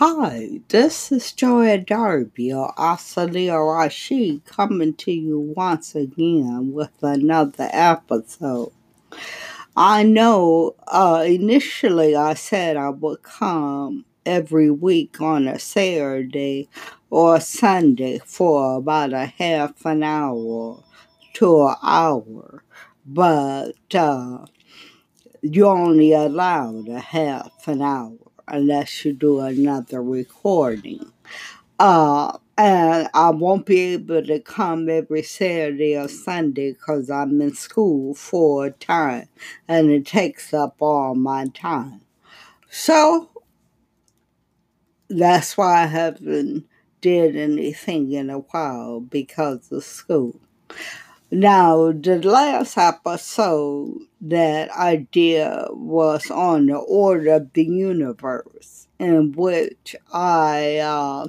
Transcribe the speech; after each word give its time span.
Hi, 0.00 0.60
this 0.68 1.10
is 1.10 1.32
Joy 1.32 1.76
Darby 1.78 2.52
or 2.52 2.72
Asalia 2.78 3.58
Rashid 3.58 4.44
coming 4.44 4.94
to 4.94 5.10
you 5.10 5.40
once 5.40 5.96
again 5.96 6.72
with 6.72 7.02
another 7.02 7.68
episode. 7.72 8.70
I 9.76 10.04
know 10.04 10.76
uh, 10.86 11.24
initially 11.26 12.14
I 12.14 12.34
said 12.34 12.76
I 12.76 12.90
would 12.90 13.24
come 13.24 14.04
every 14.24 14.70
week 14.70 15.20
on 15.20 15.48
a 15.48 15.58
Saturday 15.58 16.68
or 17.10 17.40
Sunday 17.40 18.20
for 18.24 18.76
about 18.76 19.12
a 19.12 19.26
half 19.26 19.84
an 19.84 20.04
hour 20.04 20.80
to 21.32 21.66
an 21.66 21.74
hour, 21.82 22.62
but 23.04 23.72
uh, 23.92 24.46
you're 25.42 25.76
only 25.76 26.12
allowed 26.12 26.86
a 26.86 27.00
half 27.00 27.66
an 27.66 27.82
hour 27.82 28.27
unless 28.50 29.04
you 29.04 29.12
do 29.12 29.40
another 29.40 30.02
recording. 30.02 31.12
Uh, 31.78 32.36
and 32.56 33.08
I 33.14 33.30
won't 33.30 33.66
be 33.66 33.80
able 33.94 34.24
to 34.24 34.40
come 34.40 34.88
every 34.88 35.22
Saturday 35.22 35.96
or 35.96 36.08
Sunday 36.08 36.72
because 36.72 37.08
I'm 37.08 37.40
in 37.40 37.54
school 37.54 38.14
full 38.14 38.70
time 38.80 39.28
and 39.68 39.90
it 39.90 40.06
takes 40.06 40.52
up 40.52 40.76
all 40.80 41.14
my 41.14 41.46
time. 41.54 42.00
So 42.68 43.30
that's 45.08 45.56
why 45.56 45.82
I 45.82 45.86
haven't 45.86 46.66
did 47.00 47.36
anything 47.36 48.10
in 48.12 48.28
a 48.28 48.38
while 48.38 49.00
because 49.00 49.70
of 49.70 49.84
school. 49.84 50.40
Now, 51.30 51.92
the 51.92 52.22
last 52.22 52.78
episode 52.78 53.98
that 54.22 54.74
I 54.74 55.06
did 55.12 55.66
was 55.72 56.30
on 56.30 56.66
the 56.66 56.76
order 56.76 57.34
of 57.34 57.52
the 57.52 57.66
universe, 57.66 58.88
in 58.98 59.32
which 59.32 59.94
I 60.10 60.78
uh, 60.78 61.26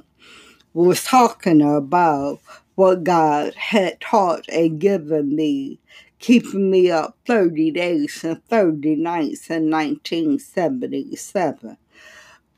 was 0.72 1.04
talking 1.04 1.60
about 1.60 2.40
what 2.76 3.04
God 3.04 3.54
had 3.56 4.00
taught 4.00 4.48
and 4.48 4.80
given 4.80 5.36
me, 5.36 5.80
keeping 6.18 6.70
me 6.70 6.90
up 6.90 7.18
30 7.26 7.70
days 7.72 8.24
and 8.24 8.42
30 8.46 8.96
nights 8.96 9.50
in 9.50 9.70
1977 9.70 11.76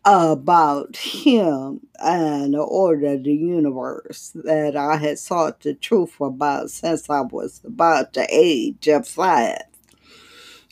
about 0.05 0.97
him 0.97 1.81
and 1.99 2.55
the 2.55 2.61
order 2.61 3.15
of 3.15 3.25
the 3.25 3.35
universe 3.35 4.33
that 4.35 4.77
I 4.77 4.97
had 4.97 5.19
sought 5.19 5.61
the 5.61 5.75
truth 5.75 6.21
about 6.21 6.71
since 6.71 7.09
I 7.09 7.21
was 7.21 7.61
about 7.65 8.13
the 8.13 8.27
age 8.31 8.89
of 8.89 9.07
five. 9.07 9.63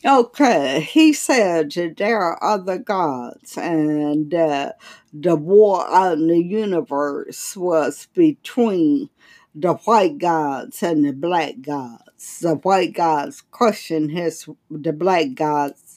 Okay, 0.04 0.80
he 0.80 1.12
said 1.12 1.72
that 1.72 1.98
there 1.98 2.20
are 2.20 2.42
other 2.42 2.78
gods, 2.78 3.58
and 3.58 4.32
uh, 4.34 4.72
the 5.12 5.36
war 5.36 5.86
out 5.90 6.16
in 6.16 6.28
the 6.28 6.42
universe 6.42 7.54
was 7.54 8.08
between 8.14 9.10
the 9.54 9.74
white 9.74 10.16
gods 10.16 10.82
and 10.82 11.04
the 11.04 11.12
black 11.12 11.60
gods. 11.60 12.40
The 12.40 12.54
white 12.54 12.94
gods 12.94 13.42
crushing 13.50 14.08
his 14.08 14.48
the 14.70 14.94
black 14.94 15.34
gods 15.34 15.89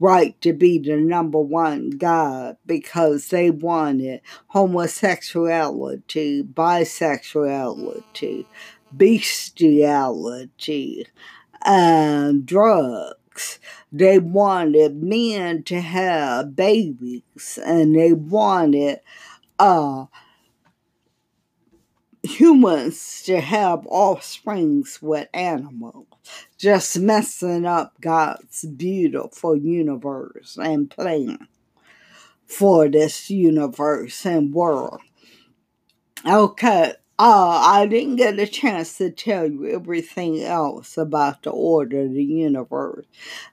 right 0.00 0.40
to 0.40 0.52
be 0.52 0.78
the 0.78 0.96
number 0.96 1.40
one 1.40 1.90
God 1.90 2.56
because 2.66 3.28
they 3.28 3.50
wanted 3.50 4.20
homosexuality, 4.48 6.42
bisexuality, 6.42 8.46
bestiality, 8.96 11.06
and 11.64 12.46
drugs. 12.46 13.58
They 13.92 14.18
wanted 14.18 15.02
men 15.02 15.62
to 15.64 15.80
have 15.80 16.56
babies 16.56 17.58
and 17.64 17.94
they 17.94 18.12
wanted 18.12 19.00
uh, 19.58 20.06
humans 22.28 23.22
to 23.24 23.40
have 23.40 23.86
offsprings 23.86 25.00
with 25.02 25.28
animals, 25.34 26.06
just 26.58 26.98
messing 26.98 27.66
up 27.66 28.00
God's 28.00 28.64
beautiful 28.64 29.56
universe 29.56 30.58
and 30.60 30.90
plan 30.90 31.48
for 32.46 32.88
this 32.88 33.30
universe 33.30 34.24
and 34.26 34.52
world. 34.52 35.00
Okay, 36.26 36.92
uh, 37.18 37.62
I 37.64 37.86
didn't 37.86 38.16
get 38.16 38.38
a 38.38 38.46
chance 38.46 38.98
to 38.98 39.10
tell 39.10 39.50
you 39.50 39.66
everything 39.66 40.42
else 40.42 40.96
about 40.96 41.42
the 41.42 41.50
order 41.50 42.02
of 42.02 42.12
the 42.12 42.24
universe 42.24 43.06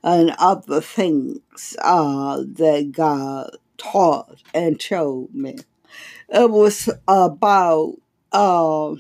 and 0.03 0.35
other 0.38 0.81
things 0.81 1.75
uh, 1.81 2.44
that 2.45 2.91
God 2.91 3.57
taught 3.77 4.41
and 4.53 4.81
showed 4.81 5.33
me. 5.33 5.57
It 6.29 6.50
was 6.50 6.89
about 7.07 7.95
uh, 8.35 8.96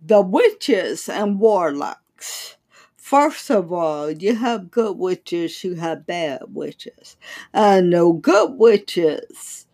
the 0.00 0.22
witches 0.22 1.08
and 1.08 1.38
warlocks. 1.38 2.56
First 2.96 3.50
of 3.50 3.72
all, 3.72 4.10
you 4.10 4.34
have 4.36 4.70
good 4.70 4.96
witches, 4.96 5.62
you 5.62 5.74
have 5.74 6.06
bad 6.06 6.40
witches. 6.48 7.16
And 7.52 7.92
the 7.92 8.10
good 8.12 8.58
witches' 8.58 9.66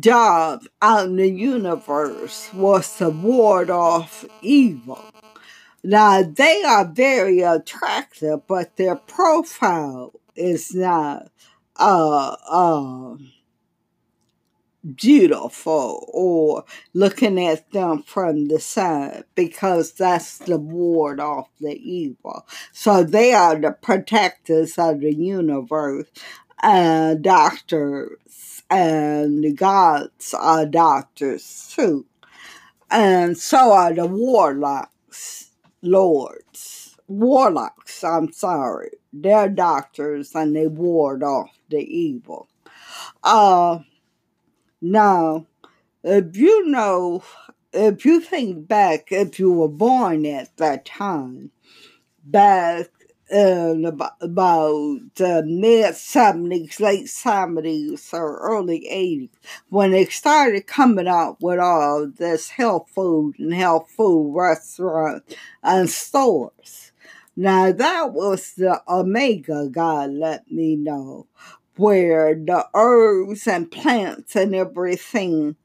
job 0.00 0.64
out 0.80 1.06
in 1.06 1.16
the 1.16 1.28
universe 1.28 2.48
was 2.54 2.96
to 2.96 3.10
ward 3.10 3.68
off 3.68 4.24
evil. 4.40 5.04
Now, 5.84 6.22
they 6.22 6.62
are 6.62 6.86
very 6.86 7.40
attractive, 7.40 8.46
but 8.46 8.76
their 8.76 8.96
profile 8.96 10.12
is 10.34 10.74
not 10.74 11.30
uh, 11.76 12.36
uh, 12.48 13.16
beautiful 14.96 16.08
or 16.12 16.64
looking 16.92 17.38
at 17.44 17.70
them 17.72 18.02
from 18.02 18.48
the 18.48 18.58
side 18.58 19.24
because 19.34 19.92
that's 19.92 20.38
the 20.38 20.58
ward 20.58 21.20
off 21.20 21.48
the 21.60 21.74
evil. 21.74 22.46
So 22.72 23.04
they 23.04 23.32
are 23.32 23.56
the 23.56 23.72
protectors 23.72 24.78
of 24.78 25.00
the 25.00 25.14
universe 25.14 26.06
and 26.62 27.22
doctors 27.22 28.62
and 28.70 29.44
the 29.44 29.52
gods 29.52 30.34
are 30.34 30.66
doctors 30.66 31.72
too. 31.74 32.06
And 32.90 33.38
so 33.38 33.72
are 33.72 33.94
the 33.94 34.06
warlocks, 34.06 35.50
lords. 35.80 36.96
Warlocks, 37.08 38.02
I'm 38.04 38.32
sorry. 38.32 38.90
They're 39.12 39.48
doctors 39.48 40.34
and 40.34 40.56
they 40.56 40.66
ward 40.66 41.22
off 41.22 41.50
the 41.68 41.78
evil. 41.78 42.48
Uh 43.22 43.80
now, 44.82 45.46
if 46.02 46.36
you 46.36 46.66
know, 46.66 47.22
if 47.72 48.04
you 48.04 48.20
think 48.20 48.66
back, 48.66 49.12
if 49.12 49.38
you 49.38 49.52
were 49.52 49.68
born 49.68 50.26
at 50.26 50.56
that 50.56 50.84
time, 50.84 51.52
back 52.24 52.88
in 53.30 53.84
about, 53.84 54.12
about 54.20 54.98
the 55.14 55.42
mid 55.46 55.94
70s, 55.94 56.80
late 56.80 57.06
70s, 57.06 58.12
or 58.12 58.38
early 58.38 58.88
80s, 58.92 59.30
when 59.68 59.92
they 59.92 60.04
started 60.06 60.66
coming 60.66 61.08
out 61.08 61.40
with 61.40 61.60
all 61.60 62.10
this 62.18 62.50
health 62.50 62.90
food 62.92 63.38
and 63.38 63.54
health 63.54 63.88
food 63.96 64.34
restaurants 64.34 65.34
and 65.62 65.88
stores. 65.88 66.92
Now, 67.34 67.72
that 67.72 68.12
was 68.12 68.52
the 68.54 68.82
Omega 68.86 69.68
God 69.70 70.10
let 70.10 70.50
me 70.50 70.76
know 70.76 71.28
where 71.76 72.34
the 72.34 72.66
herbs 72.74 73.46
and 73.46 73.70
plants 73.70 74.36
and 74.36 74.54
everything 74.54 75.56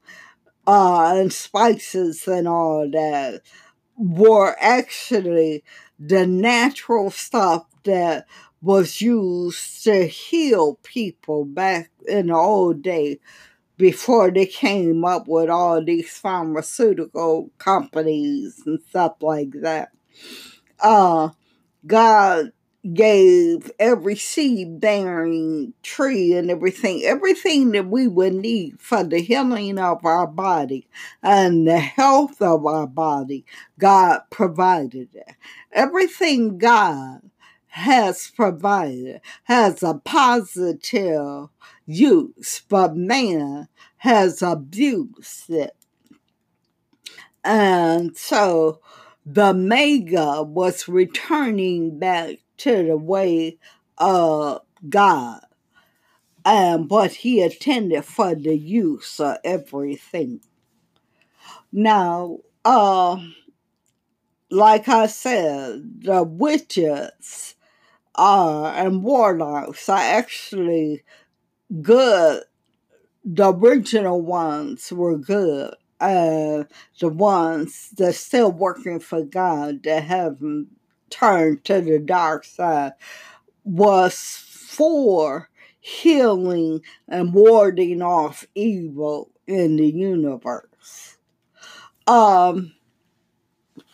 uh, 0.66 1.14
and 1.16 1.32
spices 1.32 2.26
and 2.28 2.46
all 2.46 2.88
that 2.90 3.42
were 3.96 4.56
actually 4.60 5.64
the 5.98 6.26
natural 6.26 7.10
stuff 7.10 7.64
that 7.84 8.26
was 8.60 9.00
used 9.00 9.84
to 9.84 10.06
heal 10.06 10.78
people 10.82 11.44
back 11.44 11.90
in 12.06 12.28
the 12.28 12.34
old 12.34 12.82
day 12.82 13.18
before 13.76 14.30
they 14.30 14.46
came 14.46 15.04
up 15.04 15.28
with 15.28 15.48
all 15.48 15.82
these 15.82 16.10
pharmaceutical 16.10 17.50
companies 17.58 18.60
and 18.66 18.80
stuff 18.88 19.14
like 19.20 19.52
that. 19.62 19.90
Uh, 20.80 21.30
God 21.86 22.52
gave 22.94 23.70
every 23.78 24.14
seed 24.16 24.80
bearing 24.80 25.74
tree 25.82 26.34
and 26.34 26.50
everything, 26.50 27.02
everything 27.04 27.72
that 27.72 27.88
we 27.88 28.06
would 28.06 28.34
need 28.34 28.80
for 28.80 29.02
the 29.02 29.18
healing 29.18 29.78
of 29.78 30.04
our 30.04 30.26
body 30.26 30.88
and 31.22 31.66
the 31.66 31.78
health 31.78 32.40
of 32.40 32.64
our 32.66 32.86
body, 32.86 33.44
God 33.78 34.20
provided 34.30 35.08
it. 35.14 35.34
Everything 35.72 36.58
God 36.58 37.20
has 37.68 38.30
provided 38.34 39.20
has 39.44 39.82
a 39.82 39.94
positive 39.94 41.48
use, 41.86 42.62
but 42.68 42.96
man 42.96 43.68
has 43.98 44.40
abused 44.40 45.50
it. 45.50 45.74
And 47.44 48.16
so 48.16 48.80
the 49.26 49.52
mega 49.52 50.42
was 50.42 50.88
returning 50.88 51.98
back 51.98 52.36
to 52.58 52.84
the 52.84 52.96
way 52.96 53.58
of 53.98 54.62
God. 54.88 55.40
and 56.44 56.88
but 56.88 57.12
he 57.12 57.42
attended 57.42 58.04
for 58.04 58.34
the 58.34 58.56
use 58.56 59.20
of 59.20 59.38
everything. 59.44 60.40
Now, 61.72 62.38
uh, 62.64 63.20
like 64.50 64.88
I 64.88 65.06
said, 65.06 66.02
the 66.04 66.22
witches 66.22 67.54
uh, 68.16 68.66
and 68.76 69.02
warlocks 69.04 69.88
are 69.88 69.98
actually 69.98 71.04
good. 71.82 72.44
The 73.24 73.52
original 73.54 74.22
ones 74.22 74.92
were 74.92 75.18
good. 75.18 75.74
Uh, 76.00 76.64
the 77.00 77.08
ones 77.08 77.90
that 77.98 78.14
still 78.14 78.52
working 78.52 79.00
for 79.00 79.22
God 79.24 79.82
that 79.84 80.04
haven't 80.04 80.68
turned 81.10 81.64
to 81.64 81.80
the 81.80 81.98
dark 81.98 82.44
side 82.44 82.92
was 83.64 84.14
for 84.16 85.50
healing 85.80 86.80
and 87.08 87.32
warding 87.32 88.02
off 88.02 88.46
evil 88.54 89.30
in 89.46 89.76
the 89.76 89.86
universe. 89.86 91.16
Um, 92.06 92.74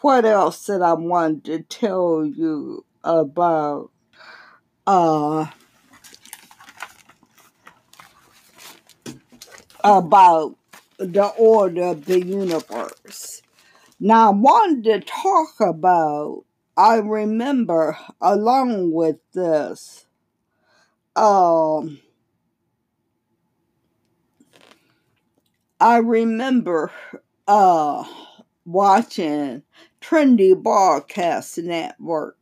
what 0.00 0.25
else 0.25 0.66
did 0.66 0.82
I 0.82 0.94
want 0.94 1.44
to 1.44 1.61
tell 1.62 2.25
you 2.25 2.84
about? 3.02 3.90
Uh, 4.87 5.46
about 9.84 10.56
the 10.99 11.26
order 11.37 11.82
of 11.82 12.06
the 12.06 12.25
universe. 12.25 13.43
Now, 14.00 14.28
I 14.28 14.34
wanted 14.34 14.84
to 14.84 15.00
talk 15.00 15.61
about, 15.61 16.44
I 16.76 16.97
remember 16.97 17.97
along 18.21 18.93
with 18.93 19.17
this, 19.32 20.06
um, 21.15 22.00
I 25.81 25.99
remember 25.99 26.91
uh, 27.47 28.05
watching 28.65 29.62
Trinity 30.00 30.55
Broadcast 30.55 31.59
Network 31.59 32.38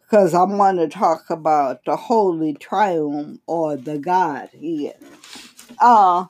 because 0.00 0.34
I 0.34 0.42
want 0.42 0.78
to 0.78 0.88
talk 0.88 1.30
about 1.30 1.84
the 1.84 1.96
Holy 1.96 2.54
Triumph 2.54 3.40
or 3.46 3.76
the 3.76 3.98
Godhead. 3.98 4.96
Uh, 5.78 6.26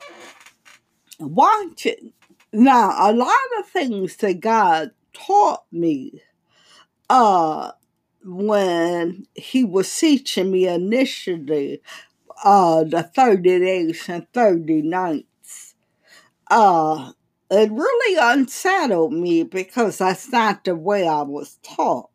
watching. 1.18 2.12
Now, 2.52 3.10
a 3.10 3.12
lot 3.12 3.32
of 3.58 3.66
things 3.68 4.16
that 4.16 4.40
God 4.40 4.90
taught 5.12 5.64
me 5.72 6.22
uh, 7.10 7.72
when 8.24 9.26
He 9.34 9.64
was 9.64 9.94
teaching 9.98 10.50
me 10.50 10.66
initially 10.68 11.80
uh, 12.44 12.84
the 12.84 13.02
30 13.04 13.58
days 13.60 14.08
and 14.08 14.26
30 14.32 14.82
nights, 14.82 15.74
uh, 16.50 17.12
it 17.50 17.70
really 17.72 18.18
unsettled 18.20 19.12
me 19.12 19.42
because 19.44 19.98
that's 19.98 20.30
not 20.32 20.64
the 20.64 20.74
way 20.76 21.06
I 21.08 21.22
was 21.22 21.58
taught. 21.62 22.10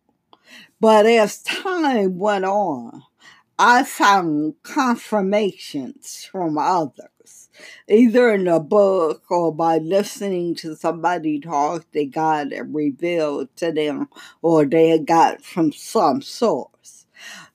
But 0.82 1.06
as 1.06 1.42
time 1.44 2.18
went 2.20 2.46
on, 2.46 3.04
I 3.60 3.84
found 3.84 4.56
confirmations 4.64 6.28
from 6.32 6.58
others, 6.58 7.11
either 7.88 8.32
in 8.32 8.48
a 8.48 8.60
book 8.60 9.24
or 9.30 9.54
by 9.54 9.78
listening 9.78 10.56
to 10.56 10.76
somebody 10.76 11.40
talk 11.40 11.86
they 11.92 12.06
got 12.06 12.52
had 12.52 12.74
revealed 12.74 13.56
to 13.58 13.72
them 13.72 14.10
or 14.42 14.66
they 14.66 14.98
got 15.00 15.44
from 15.44 15.72
some 15.72 16.22
source. 16.22 17.06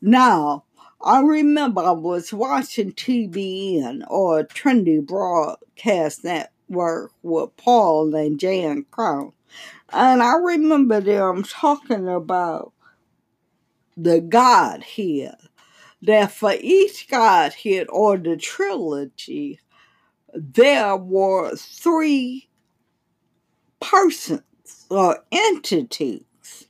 Now, 0.00 0.64
I 1.00 1.20
remember 1.20 1.82
I 1.82 1.92
was 1.92 2.32
watching 2.32 2.92
TBN 2.92 4.04
or 4.08 4.44
Trinity 4.44 5.00
Broadcast 5.00 6.24
Network 6.24 7.12
with 7.22 7.56
Paul 7.56 8.14
and 8.14 8.40
Jan 8.40 8.86
Crouch. 8.90 9.32
And 9.92 10.22
I 10.22 10.36
remember 10.36 11.00
them 11.00 11.42
talking 11.44 12.08
about 12.08 12.72
the 13.96 14.20
Godhead. 14.20 15.36
That 16.02 16.30
for 16.30 16.54
each 16.60 17.08
Godhead 17.08 17.86
or 17.88 18.16
the 18.18 18.36
trilogy, 18.36 19.58
there 20.36 20.96
were 20.96 21.56
three 21.56 22.48
persons 23.80 24.42
or 24.90 25.24
entities. 25.32 26.68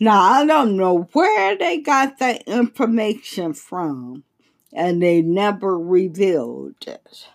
Now, 0.00 0.20
I 0.22 0.46
don't 0.46 0.76
know 0.76 1.08
where 1.12 1.56
they 1.56 1.78
got 1.78 2.18
that 2.18 2.42
information 2.42 3.52
from, 3.54 4.24
and 4.72 5.02
they 5.02 5.22
never 5.22 5.78
revealed 5.78 6.76
it. 6.86 7.26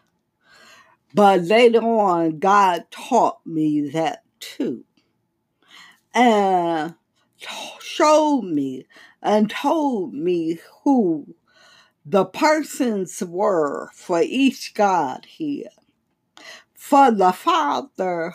But 1.13 1.41
later 1.43 1.81
on, 1.81 2.39
God 2.39 2.85
taught 2.89 3.45
me 3.45 3.89
that 3.89 4.23
too. 4.39 4.85
And 6.15 6.95
showed 7.81 8.43
me 8.43 8.85
and 9.21 9.49
told 9.49 10.13
me 10.13 10.59
who 10.83 11.35
the 12.05 12.25
persons 12.25 13.23
were 13.23 13.89
for 13.93 14.21
each 14.21 14.73
God 14.73 15.25
here. 15.25 15.69
For 16.73 17.11
the 17.11 17.31
Father, 17.31 18.33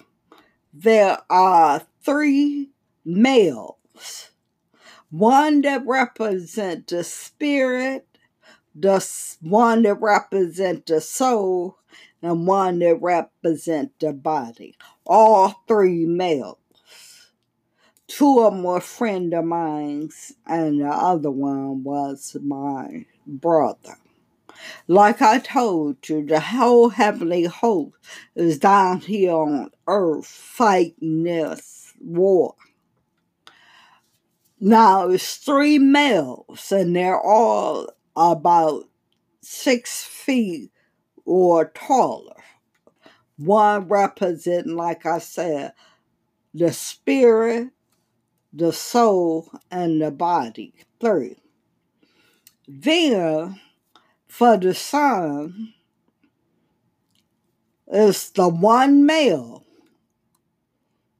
there 0.72 1.18
are 1.28 1.82
three 2.02 2.70
males. 3.04 4.30
One 5.10 5.62
that 5.62 5.86
represents 5.86 6.92
the 6.92 7.04
spirit, 7.04 8.06
the 8.74 9.06
one 9.40 9.82
that 9.82 10.00
represents 10.00 10.90
the 10.90 11.00
soul, 11.00 11.78
and 12.22 12.46
one 12.46 12.78
that 12.80 13.00
represents 13.00 13.94
the 14.00 14.12
body. 14.12 14.76
All 15.06 15.62
three 15.66 16.06
males 16.06 16.58
two 18.08 18.40
of 18.40 18.54
them 18.54 18.64
were 18.64 18.80
friend 18.80 19.32
of 19.34 19.44
mine, 19.44 20.10
and 20.46 20.80
the 20.80 20.88
other 20.88 21.30
one 21.30 21.84
was 21.84 22.36
my 22.42 23.06
brother. 23.28 23.96
Like 24.88 25.22
I 25.22 25.38
told 25.38 26.08
you, 26.08 26.24
the 26.24 26.40
whole 26.40 26.88
heavenly 26.88 27.44
host 27.44 27.94
is 28.34 28.58
down 28.58 29.00
here 29.00 29.32
on 29.32 29.70
earth 29.86 30.26
fighting 30.26 31.22
this 31.24 31.92
war. 32.00 32.54
Now 34.60 35.08
it's 35.08 35.36
three 35.36 35.78
males, 35.78 36.72
and 36.72 36.96
they're 36.96 37.20
all 37.20 37.88
about 38.16 38.84
six 39.40 40.02
feet 40.02 40.72
or 41.24 41.66
taller. 41.66 42.42
One 43.36 43.86
representing, 43.86 44.74
like 44.74 45.06
I 45.06 45.18
said, 45.18 45.74
the 46.52 46.72
spirit, 46.72 47.68
the 48.52 48.72
soul, 48.72 49.52
and 49.70 50.02
the 50.02 50.10
body. 50.10 50.74
Three. 51.00 51.36
Then, 52.68 53.58
for 54.28 54.58
the 54.58 54.74
son, 54.74 55.72
is 57.90 58.30
the 58.30 58.46
one 58.48 59.06
male 59.06 59.64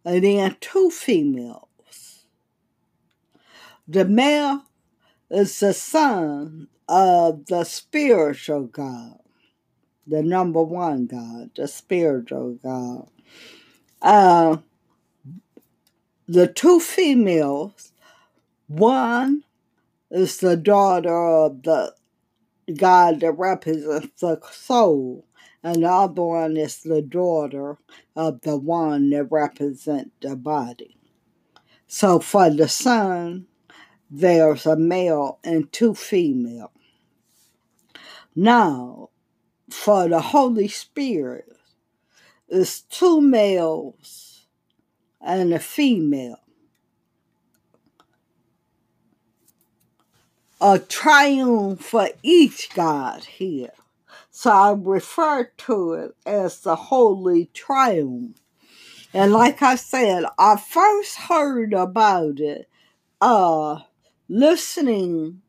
and 0.05 0.23
then 0.23 0.57
two 0.61 0.91
females. 0.91 2.25
The 3.87 4.05
male 4.05 4.65
is 5.31 5.59
the 5.61 5.73
son 5.73 6.69
of 6.87 7.47
the 7.47 7.65
spiritual 7.65 8.65
God, 8.65 9.19
the 10.07 10.23
number 10.23 10.63
one 10.63 11.07
God, 11.07 11.51
the 11.57 11.67
spiritual 11.67 12.59
God. 12.63 13.09
Uh, 14.03 14.59
the 16.27 16.47
two 16.47 16.79
females, 16.81 17.93
one 18.67 19.45
is 20.11 20.39
the 20.39 20.57
daughter 20.57 21.15
of 21.15 21.63
the 21.63 21.95
God 22.77 23.21
that 23.21 23.33
represents 23.33 24.21
the 24.21 24.41
soul, 24.51 25.27
and 25.63 25.83
the 25.83 25.89
other 25.89 26.23
one 26.23 26.57
is 26.57 26.81
the 26.83 27.03
daughter 27.03 27.79
of 28.15 28.41
the 28.43 28.57
one 28.57 29.11
that 29.11 29.25
represents 29.25 30.11
the 30.21 30.37
body. 30.37 30.97
So 31.87 32.21
for 32.21 32.51
the 32.51 32.69
son, 32.69 33.47
there's 34.11 34.67
a 34.67 34.77
male 34.77 35.39
and 35.45 35.71
two 35.73 35.95
female. 35.95 36.73
Now, 38.35 39.11
for 39.71 40.09
the 40.09 40.21
Holy 40.21 40.69
Spirit, 40.69 41.53
it's 42.49 42.83
two 42.83 43.21
males 43.21 44.47
and 45.21 45.53
a 45.53 45.59
female. 45.59 46.41
A 50.61 50.81
triumph 50.81 51.83
for 51.83 52.09
each 52.23 52.71
God 52.75 53.25
here. 53.25 53.71
So 54.31 54.51
I 54.51 54.75
refer 54.77 55.45
to 55.45 55.93
it 55.95 56.17
as 56.27 56.61
the 56.61 56.75
Holy 56.75 57.47
Triumph. 57.55 58.39
And 59.15 59.33
like 59.33 59.63
I 59.63 59.77
said, 59.77 60.25
I 60.39 60.57
first 60.57 61.17
heard 61.17 61.73
about 61.73 62.41
it 62.41 62.69
uh 63.21 63.81
listening 64.29 65.43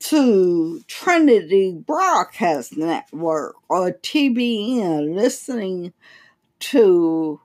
to 0.00 0.80
Trinity 0.86 1.72
Broadcast 1.72 2.76
Network 2.76 3.56
or 3.68 3.92
TBN 3.92 5.14
listening 5.14 5.92
to 6.60 7.40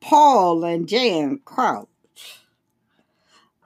Paul 0.00 0.64
and 0.64 0.88
Jan 0.88 1.40
Crouch. 1.44 1.88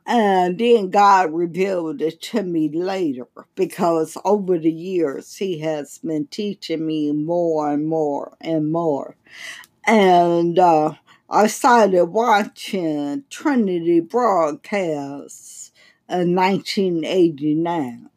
And 0.06 0.58
then 0.58 0.90
God 0.90 1.32
revealed 1.32 2.02
it 2.02 2.20
to 2.22 2.42
me 2.42 2.68
later 2.68 3.26
because 3.54 4.18
over 4.24 4.58
the 4.58 4.72
years 4.72 5.36
He 5.36 5.60
has 5.60 5.98
been 5.98 6.26
teaching 6.26 6.84
me 6.86 7.12
more 7.12 7.70
and 7.70 7.86
more 7.86 8.36
and 8.40 8.72
more. 8.72 9.16
And 9.86 10.58
uh, 10.58 10.94
I 11.30 11.46
started 11.46 12.06
watching 12.06 13.24
Trinity 13.30 14.00
broadcasts 14.00 15.72
in 16.08 16.34
1989. 16.34 18.10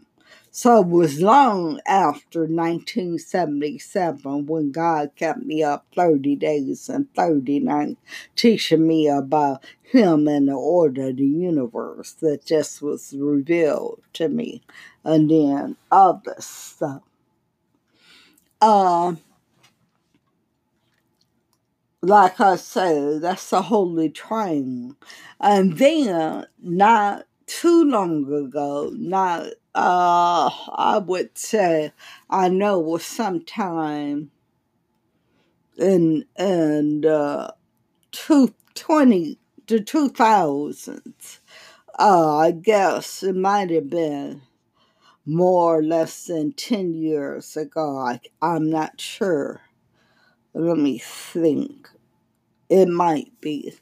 So 0.58 0.80
it 0.80 0.88
was 0.88 1.22
long 1.22 1.82
after 1.86 2.48
1977 2.48 4.46
when 4.46 4.72
God 4.72 5.12
kept 5.18 5.40
me 5.40 5.62
up 5.62 5.86
30 5.94 6.38
days 6.38 6.88
and 6.88 7.14
30 7.14 7.60
nights 7.60 8.00
teaching 8.38 8.88
me 8.88 9.10
about 9.10 9.66
Him 9.84 10.30
and 10.30 10.48
the 10.48 10.54
order 10.54 11.10
of 11.10 11.18
the 11.18 11.26
universe 11.26 12.14
that 12.22 12.46
just 12.46 12.82
was 12.82 13.14
revealed 13.18 14.00
to 14.14 14.30
me. 14.30 14.62
And 15.04 15.30
then 15.30 15.76
other 15.92 16.38
stuff. 16.40 17.02
Uh, 18.62 19.16
like 22.02 22.40
I 22.40 22.56
said, 22.56 23.24
that's 23.24 23.50
the 23.50 23.62
Holy 23.62 24.10
Train. 24.10 24.96
And 25.38 25.78
then, 25.78 26.48
not 26.62 27.26
too 27.48 27.84
long 27.86 28.32
ago, 28.34 28.92
not 28.96 29.48
uh, 29.76 30.50
I 30.76 31.00
would 31.06 31.38
say 31.38 31.92
I 32.30 32.50
know 32.50 32.80
was 32.80 33.06
sometime 33.06 34.32
in 35.78 36.26
in 36.38 37.06
uh, 37.06 37.52
two 38.12 38.54
twenty 38.76 39.40
to 39.68 39.80
two 39.82 40.10
thousands. 40.10 41.40
Uh, 42.00 42.38
I 42.38 42.52
guess 42.52 43.24
it 43.24 43.36
might 43.36 43.70
have 43.72 43.90
been 43.90 44.42
more 45.26 45.80
or 45.80 45.84
less 45.84 46.26
than 46.26 46.54
ten 46.54 46.94
years 46.96 47.58
ago. 47.58 47.98
I, 48.00 48.22
I'm 48.42 48.70
not 48.70 49.02
sure. 49.02 49.62
Let 50.54 50.78
me 50.78 51.00
think. 51.00 51.90
It 52.70 52.88
might 52.88 53.32
be 53.42 53.76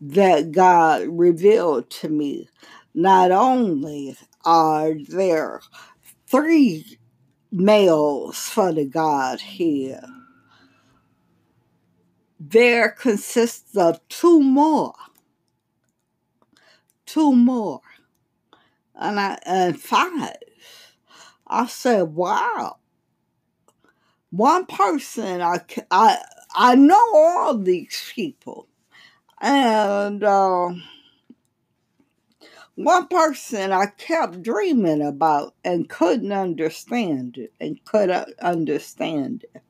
that 0.00 0.52
God 0.52 1.06
revealed 1.08 1.90
to 1.90 2.08
me 2.08 2.48
not 2.94 3.32
only 3.32 4.16
are 4.44 4.94
there 5.08 5.60
three 6.26 6.98
males 7.50 8.38
for 8.38 8.72
the 8.72 8.84
Godhead. 8.84 10.04
There 12.38 12.90
consists 12.90 13.76
of 13.76 14.06
two 14.08 14.40
more. 14.40 14.94
Two 17.06 17.34
more. 17.34 17.80
And 18.94 19.18
I 19.18 19.38
and 19.44 19.80
five. 19.80 20.36
I 21.46 21.66
said, 21.66 22.02
wow. 22.02 22.78
One 24.30 24.66
person 24.66 25.40
I 25.40 25.60
I 25.90 26.18
I 26.54 26.74
know 26.74 27.14
all 27.14 27.58
these 27.58 28.12
people. 28.14 28.68
And 29.40 30.22
uh, 30.24 30.70
one 32.74 33.06
person 33.06 33.72
I 33.72 33.86
kept 33.86 34.42
dreaming 34.42 35.02
about 35.02 35.54
and 35.64 35.88
couldn't 35.88 36.32
understand 36.32 37.38
it 37.38 37.52
and 37.60 37.82
couldn't 37.84 38.10
uh, 38.10 38.24
understand 38.42 39.44
it. 39.54 39.62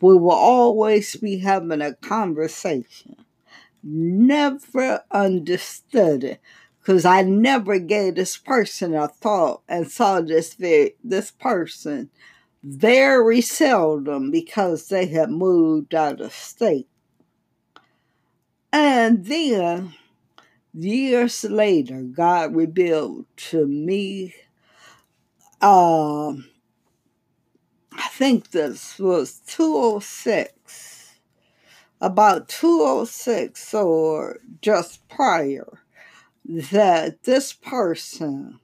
We 0.00 0.16
will 0.16 0.30
always 0.30 1.16
be 1.16 1.38
having 1.38 1.80
a 1.80 1.94
conversation. 1.94 3.16
Never 3.82 5.02
understood 5.10 6.24
it 6.24 6.40
because 6.78 7.04
I 7.04 7.22
never 7.22 7.78
gave 7.78 8.14
this 8.14 8.36
person 8.36 8.94
a 8.94 9.08
thought 9.08 9.62
and 9.68 9.90
saw 9.90 10.20
this 10.20 10.54
very, 10.54 10.94
this 11.02 11.30
person 11.30 12.10
very 12.62 13.40
seldom 13.40 14.30
because 14.30 14.88
they 14.88 15.06
had 15.06 15.30
moved 15.30 15.94
out 15.94 16.20
of 16.20 16.32
state. 16.32 16.88
And 18.72 19.24
then 19.26 19.94
years 20.74 21.44
later, 21.44 22.02
God 22.02 22.54
revealed 22.54 23.26
to 23.36 23.66
me. 23.66 24.34
Um, 25.60 26.46
I 27.92 28.08
think 28.08 28.50
this 28.50 28.98
was 28.98 29.40
206, 29.46 31.18
about 32.00 32.48
206 32.48 33.74
or 33.74 34.40
just 34.60 35.08
prior, 35.08 35.80
that 36.44 37.22
this 37.22 37.52
person 37.52 38.58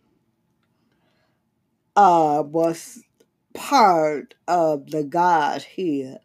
uh, 1.97 2.43
was 2.45 3.03
part 3.55 4.35
of 4.49 4.91
the 4.91 5.05
Godhead. 5.05 6.21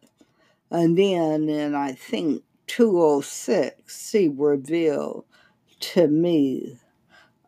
And 0.70 0.98
then 0.98 1.48
in, 1.48 1.74
I 1.74 1.92
think, 1.92 2.42
206, 2.66 4.12
he 4.12 4.28
revealed 4.28 5.24
to 5.80 6.08
me 6.08 6.78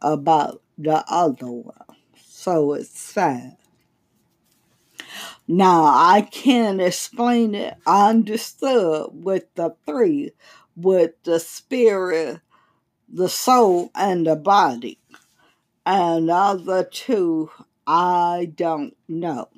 about 0.03 0.63
the 0.77 1.05
other 1.09 1.51
one. 1.51 1.75
So 2.25 2.75
it's 2.75 2.99
sad. 2.99 3.57
Now, 5.47 5.85
I 5.85 6.29
can't 6.31 6.81
explain 6.81 7.55
it. 7.55 7.75
I 7.87 8.11
understood 8.11 9.11
with 9.13 9.45
the 9.55 9.75
three, 9.87 10.33
with 10.77 11.13
the 11.25 11.41
spirit, 11.41 12.41
the 13.09 13.29
soul, 13.29 13.91
and 13.95 14.27
the 14.27 14.37
body. 14.37 14.99
And 15.87 16.29
the 16.29 16.35
other 16.35 16.85
two, 16.85 17.51
I 17.87 18.53
don't 18.55 18.95
know. 19.09 19.49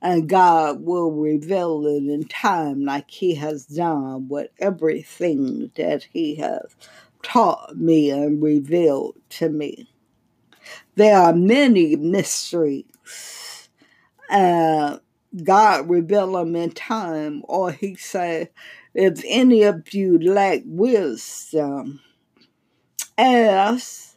And 0.00 0.28
God 0.28 0.82
will 0.82 1.10
reveal 1.10 1.84
it 1.86 2.04
in 2.04 2.28
time, 2.28 2.84
like 2.84 3.10
He 3.10 3.34
has 3.34 3.66
done 3.66 4.28
with 4.28 4.50
everything 4.60 5.72
that 5.74 6.06
He 6.12 6.36
has 6.36 6.76
taught 7.24 7.76
me 7.76 8.10
and 8.10 8.40
revealed 8.40 9.16
to 9.30 9.48
me. 9.48 9.88
There 10.94 11.18
are 11.18 11.32
many 11.32 11.96
mysteries. 11.96 13.68
Uh, 14.30 14.98
God 15.42 15.88
reveal 15.90 16.32
them 16.32 16.54
in 16.54 16.70
time, 16.70 17.42
or 17.48 17.72
He 17.72 17.96
said, 17.96 18.50
if 18.94 19.20
any 19.26 19.64
of 19.64 19.92
you 19.92 20.20
lack 20.20 20.60
wisdom, 20.64 22.00
ask, 23.18 24.16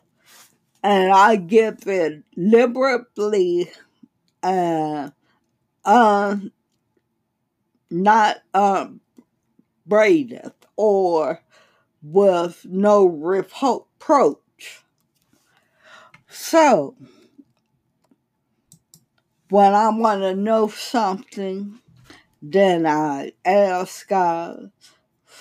and 0.83 1.11
I 1.11 1.35
give 1.37 1.87
it 1.87 2.23
liberally, 2.35 3.71
uh, 4.43 5.09
uh, 5.83 6.35
not 7.89 8.37
um, 8.53 9.01
braideth 9.87 10.53
or 10.75 11.41
with 12.01 12.66
no 12.70 13.06
reproach. 13.06 14.84
So, 16.30 16.96
when 19.50 19.74
I 19.74 19.89
want 19.89 20.22
to 20.22 20.36
know 20.36 20.68
something, 20.68 21.80
then 22.42 22.86
I 22.86 23.32
ask 23.46 24.08
God, 24.08 24.72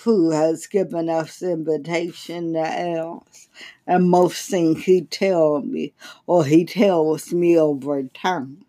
who 0.04 0.30
has 0.30 0.68
given 0.68 1.08
us 1.08 1.42
invitation 1.42 2.52
to 2.52 2.60
ask. 2.60 3.48
And 3.86 4.08
most 4.08 4.48
things 4.48 4.84
he 4.84 5.02
tells 5.02 5.64
me, 5.64 5.94
or 6.26 6.44
he 6.44 6.64
tells 6.64 7.32
me 7.32 7.58
over 7.58 8.02
time 8.04 8.64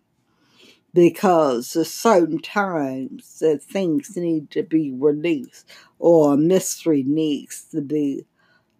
because 0.94 1.76
at 1.76 1.86
certain 1.86 2.40
times 2.40 3.38
that 3.38 3.62
things 3.62 4.16
need 4.16 4.50
to 4.50 4.62
be 4.64 4.90
released 4.90 5.70
or 5.98 6.36
mystery 6.36 7.02
needs 7.02 7.64
to 7.72 7.80
be 7.80 8.24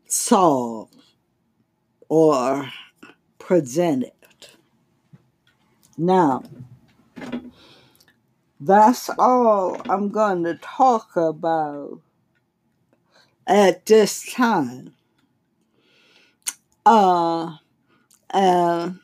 solved 0.06 0.96
or 2.08 2.70
presented. 3.38 4.12
Now, 5.96 6.44
that's 8.60 9.10
all 9.18 9.80
I'm 9.88 10.08
going 10.10 10.44
to 10.44 10.54
talk 10.56 11.16
about 11.16 12.00
at 13.46 13.86
this 13.86 14.32
time. 14.32 14.94
Uh, 16.84 17.56
and 18.30 19.00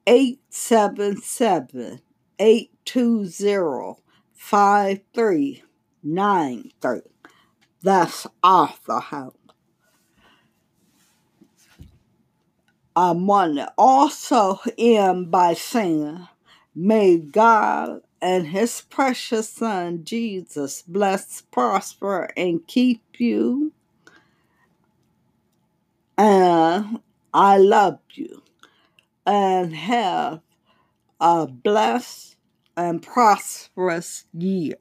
877 0.07 2.01
820 2.39 4.01
5393. 4.33 7.01
That's 7.83 8.27
AuthorHouse. 8.43 9.35
I 12.95 13.11
want 13.11 13.55
to 13.55 13.71
also 13.77 14.59
end 14.77 15.31
by 15.31 15.53
saying, 15.53 16.27
May 16.75 17.17
God 17.17 18.01
and 18.21 18.47
His 18.47 18.81
precious 18.81 19.49
Son 19.49 20.03
Jesus 20.03 20.83
bless, 20.87 21.41
prosper, 21.41 22.29
and 22.35 22.65
keep 22.67 23.01
you. 23.17 23.71
And 26.17 26.99
I 27.33 27.57
love 27.57 27.99
you. 28.13 28.43
And 29.25 29.75
have 29.75 30.41
a 31.19 31.47
blessed 31.47 32.35
and 32.75 33.01
prosperous 33.01 34.25
year. 34.33 34.77